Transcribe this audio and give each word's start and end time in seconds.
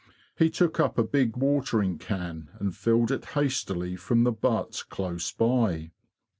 He 0.35 0.49
took 0.49 0.79
up 0.79 0.97
a 0.97 1.03
big 1.03 1.37
watering 1.37 1.99
can 1.99 2.49
and 2.59 2.75
filled 2.75 3.11
it 3.11 3.23
hastily 3.37 3.95
from 3.95 4.23
the 4.23 4.31
butt 4.31 4.85
close 4.89 5.31
by. 5.31 5.91